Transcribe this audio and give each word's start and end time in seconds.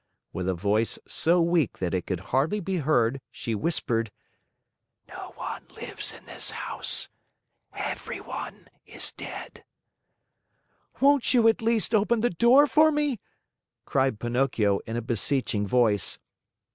With 0.33 0.49
a 0.49 0.55
voice 0.55 0.97
so 1.07 1.39
weak 1.39 1.77
that 1.77 1.93
it 1.93 2.09
hardly 2.19 2.57
could 2.57 2.65
be 2.65 2.77
heard, 2.77 3.21
she 3.29 3.53
whispered: 3.53 4.09
"No 5.07 5.33
one 5.35 5.61
lives 5.75 6.11
in 6.11 6.25
this 6.25 6.49
house. 6.49 7.07
Everyone 7.73 8.67
is 8.87 9.11
dead." 9.11 9.63
"Won't 10.99 11.35
you, 11.35 11.47
at 11.47 11.61
least, 11.61 11.93
open 11.93 12.21
the 12.21 12.31
door 12.31 12.65
for 12.65 12.91
me?" 12.91 13.19
cried 13.85 14.19
Pinocchio 14.19 14.79
in 14.87 14.97
a 14.97 15.03
beseeching 15.03 15.67
voice. 15.67 16.17